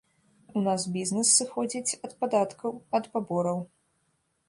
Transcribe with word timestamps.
У 0.59 0.63
нас 0.67 0.85
бізнэс 0.95 1.35
сыходзіць 1.43 1.95
ад 2.09 2.17
падаткаў, 2.25 2.71
ад 3.01 3.15
пабораў. 3.15 3.65